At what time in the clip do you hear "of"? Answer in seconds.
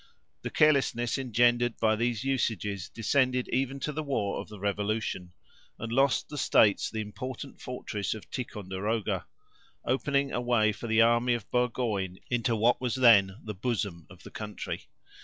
4.41-4.49, 8.15-8.27, 11.35-11.51, 14.09-14.23